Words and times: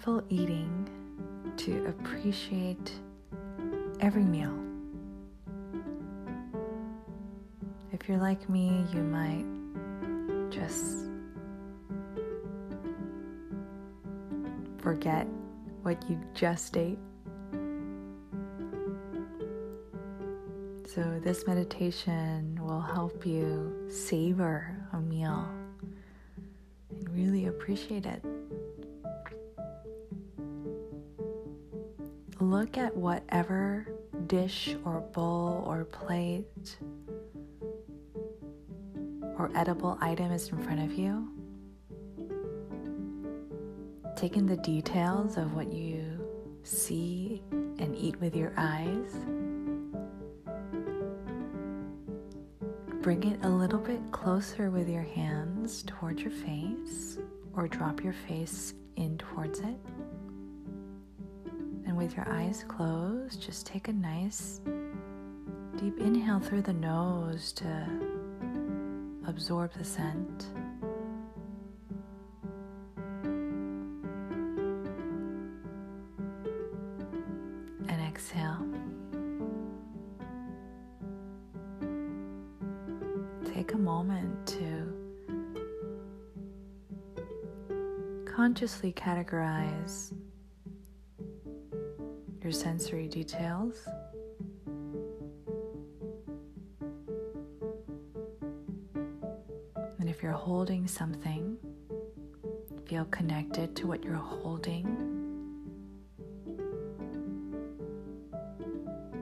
mindful 0.00 0.24
eating 0.30 0.88
to 1.58 1.84
appreciate 1.84 2.92
every 4.00 4.24
meal. 4.24 4.56
If 7.92 8.08
you're 8.08 8.16
like 8.16 8.48
me, 8.48 8.86
you 8.94 9.02
might 9.02 9.44
just 10.50 11.06
forget 14.78 15.26
what 15.82 16.02
you 16.08 16.18
just 16.34 16.78
ate. 16.78 16.98
So, 20.86 21.20
this 21.22 21.46
meditation 21.46 22.58
will 22.62 22.80
help 22.80 23.26
you 23.26 23.86
savor 23.90 24.74
a 24.94 25.00
meal 25.00 25.46
and 26.88 27.10
really 27.10 27.46
appreciate 27.46 28.06
it. 28.06 28.24
Look 32.50 32.76
at 32.78 32.96
whatever 32.96 33.86
dish 34.26 34.74
or 34.84 35.02
bowl 35.12 35.62
or 35.68 35.84
plate 35.84 36.78
or 39.38 39.52
edible 39.54 39.96
item 40.00 40.32
is 40.32 40.48
in 40.48 40.58
front 40.58 40.80
of 40.80 40.98
you. 40.98 41.28
Take 44.16 44.36
in 44.36 44.46
the 44.46 44.56
details 44.56 45.36
of 45.36 45.54
what 45.54 45.72
you 45.72 46.02
see 46.64 47.40
and 47.52 47.94
eat 47.94 48.20
with 48.20 48.34
your 48.34 48.52
eyes. 48.56 49.14
Bring 53.00 53.22
it 53.22 53.38
a 53.44 53.48
little 53.48 53.78
bit 53.78 54.00
closer 54.10 54.72
with 54.72 54.88
your 54.88 55.04
hands 55.04 55.84
towards 55.84 56.20
your 56.20 56.32
face 56.32 57.16
or 57.54 57.68
drop 57.68 58.02
your 58.02 58.12
face 58.26 58.74
in 58.96 59.18
towards 59.18 59.60
it. 59.60 59.76
With 62.00 62.16
your 62.16 62.26
eyes 62.30 62.64
closed, 62.66 63.42
just 63.42 63.66
take 63.66 63.88
a 63.88 63.92
nice 63.92 64.62
deep 65.76 65.98
inhale 66.00 66.40
through 66.40 66.62
the 66.62 66.72
nose 66.72 67.52
to 67.52 67.86
absorb 69.26 69.74
the 69.74 69.84
scent. 69.84 70.46
And 77.86 78.00
exhale. 78.08 78.66
Take 83.52 83.74
a 83.74 83.78
moment 83.78 84.46
to 84.46 84.90
consciously 88.24 88.90
categorize 88.94 90.14
your 92.42 92.52
sensory 92.52 93.08
details. 93.08 93.74
And 99.98 100.08
if 100.08 100.22
you're 100.22 100.32
holding 100.32 100.86
something, 100.86 101.56
feel 102.86 103.04
connected 103.06 103.76
to 103.76 103.86
what 103.86 104.02
you're 104.02 104.14
holding. 104.14 104.86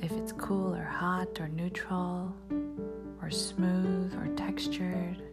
If 0.00 0.12
it's 0.12 0.32
cool 0.32 0.74
or 0.74 0.84
hot 0.84 1.40
or 1.40 1.48
neutral 1.48 2.34
or 3.20 3.30
smooth 3.30 4.14
or 4.14 4.28
textured. 4.36 5.29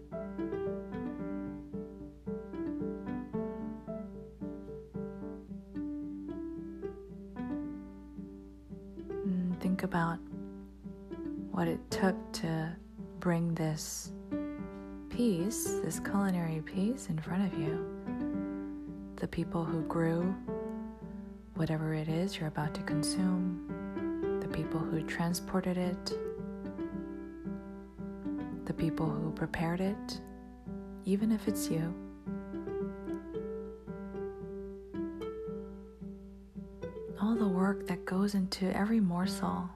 Think 9.59 9.83
about 9.83 10.19
what 11.51 11.67
it 11.67 11.79
took 11.89 12.15
to 12.33 12.75
bring 13.19 13.55
this 13.55 14.11
piece, 15.09 15.79
this 15.83 15.99
culinary 15.99 16.61
piece, 16.61 17.07
in 17.07 17.17
front 17.17 17.51
of 17.51 17.59
you. 17.59 17.83
The 19.15 19.27
people 19.27 19.65
who 19.65 19.81
grew 19.83 20.35
whatever 21.55 21.95
it 21.95 22.07
is 22.07 22.37
you're 22.37 22.49
about 22.49 22.75
to 22.75 22.81
consume, 22.83 24.39
the 24.41 24.47
people 24.47 24.79
who 24.79 25.01
transported 25.01 25.77
it, 25.77 26.13
the 28.65 28.73
people 28.73 29.09
who 29.09 29.31
prepared 29.31 29.81
it, 29.81 30.21
even 31.05 31.31
if 31.31 31.47
it's 31.47 31.69
you. 31.69 31.93
Work 37.77 37.87
that 37.87 38.05
goes 38.05 38.33
into 38.33 38.75
every 38.75 38.99
morsel. 38.99 39.69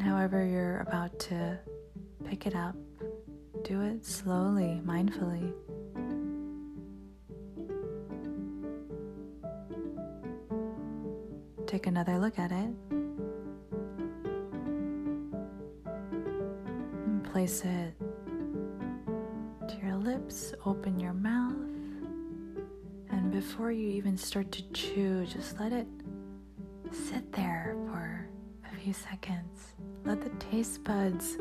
However, 0.00 0.44
you're 0.44 0.80
about 0.80 1.18
to 1.20 1.58
pick 2.24 2.46
it 2.46 2.54
up, 2.54 2.76
do 3.64 3.80
it 3.82 4.04
slowly, 4.04 4.80
mindfully. 4.84 5.52
Take 11.66 11.86
another 11.86 12.18
look 12.18 12.38
at 12.38 12.52
it. 12.52 12.70
Place 17.32 17.64
it 17.64 18.01
lips, 20.02 20.52
open 20.66 20.98
your 20.98 21.12
mouth. 21.12 21.54
And 23.10 23.30
before 23.30 23.70
you 23.70 23.88
even 23.88 24.16
start 24.16 24.50
to 24.52 24.62
chew, 24.72 25.24
just 25.26 25.60
let 25.60 25.72
it 25.72 25.86
sit 26.90 27.32
there 27.32 27.76
for 27.86 28.28
a 28.72 28.76
few 28.76 28.92
seconds. 28.92 29.74
Let 30.04 30.20
the 30.20 30.30
taste 30.50 30.82
buds 30.82 31.36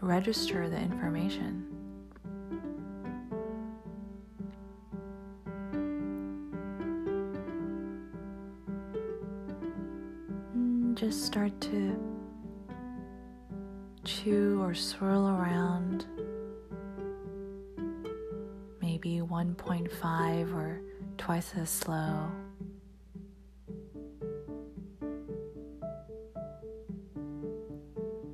register 0.00 0.68
the 0.70 0.78
information. 0.78 1.66
Just 10.94 11.26
start 11.26 11.60
to 11.62 11.98
chew 14.04 14.60
or 14.62 14.72
swirl 14.74 15.28
around 15.28 16.06
maybe 19.04 19.20
1.5 19.20 20.54
or 20.54 20.80
twice 21.18 21.52
as 21.56 21.70
slow. 21.70 22.30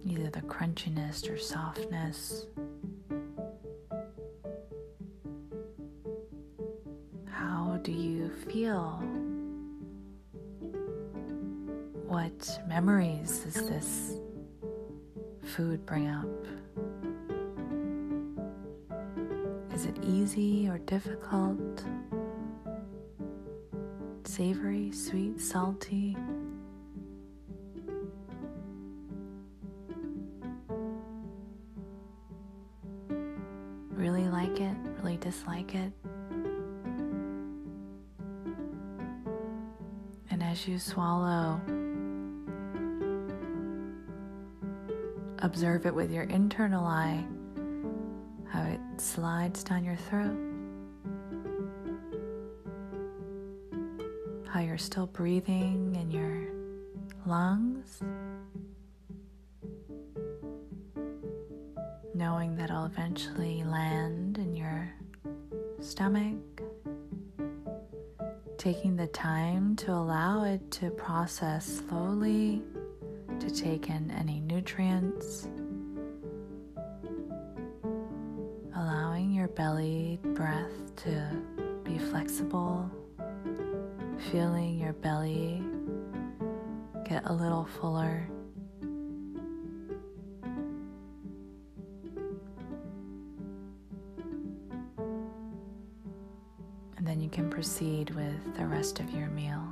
Either 0.05 0.31
the 0.31 0.43
crunchiness 0.43 1.31
or 1.31 1.39
softness. 1.39 2.47
How 7.31 7.79
do 7.83 7.93
you 7.93 8.31
feel? 8.51 9.03
What 12.07 12.61
memories 12.69 13.39
does 13.39 13.69
this 13.69 14.17
food 15.45 15.87
bring 15.87 16.09
up? 16.09 16.27
Is 19.79 19.85
it 19.85 19.97
easy 20.03 20.69
or 20.69 20.79
difficult? 20.79 21.85
Savory, 24.25 24.91
sweet, 24.91 25.41
salty? 25.41 26.17
Really 33.91 34.25
like 34.25 34.61
it, 34.61 34.77
really 34.97 35.17
dislike 35.19 35.77
it? 35.77 35.93
And 40.33 40.43
as 40.43 40.67
you 40.67 40.81
swallow, 40.81 41.61
observe 45.39 45.87
it 45.87 45.95
with 45.95 46.11
your 46.11 46.25
internal 46.25 46.85
eye, 46.85 47.25
slides 49.01 49.63
down 49.63 49.85
your 49.85 49.97
throat, 49.97 50.37
how 54.49 54.61
you're 54.61 54.79
still 54.79 55.07
breathing 55.07 55.97
in 55.97 56.11
your 56.11 56.49
lungs, 57.27 58.01
knowing 62.15 62.57
that 62.57 62.71
it'll 62.71 62.87
eventually 62.87 63.63
land 63.65 64.39
in 64.39 64.55
your 64.57 64.93
stomach, 65.81 66.37
taking 68.57 68.97
the 68.97 69.07
time 69.09 69.77
to 69.77 69.93
allow 69.93 70.45
it 70.45 70.71
to 70.71 70.91
process 70.91 71.83
slowly 71.89 72.63
to 73.39 73.51
take 73.51 73.89
in 73.89 74.11
any 74.11 74.41
nutrients. 74.41 75.49
Your 79.49 79.55
belly 79.55 80.19
breath 80.35 80.97
to 80.97 81.27
be 81.85 81.99
flexible, 81.99 82.91
feeling 84.31 84.79
your 84.79 84.93
belly 84.95 85.63
get 87.05 87.23
a 87.27 87.33
little 87.33 87.65
fuller. 87.65 88.29
And 96.97 97.07
then 97.07 97.21
you 97.21 97.31
can 97.31 97.49
proceed 97.49 98.11
with 98.11 98.57
the 98.57 98.67
rest 98.67 99.01
of 99.01 99.11
your 99.11 99.29
meal. 99.29 99.63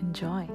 Enjoy. 0.00 0.48